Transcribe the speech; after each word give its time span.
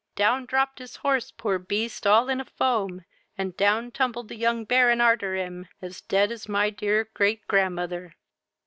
Down 0.15 0.47
dropped 0.47 0.79
his 0.79 0.95
horse, 0.95 1.29
poor 1.29 1.59
beast, 1.59 2.07
all 2.07 2.27
in 2.27 2.41
a 2.41 2.45
foam, 2.45 3.03
and 3.37 3.55
down 3.55 3.91
tumbled 3.91 4.29
the 4.29 4.35
young 4.35 4.65
Baron 4.65 4.99
arter 4.99 5.35
him, 5.35 5.67
as 5.79 6.01
dead 6.01 6.31
as 6.31 6.49
my 6.49 6.59
my 6.69 6.69
dear 6.71 7.09
great 7.13 7.47
grandmother." 7.47 8.15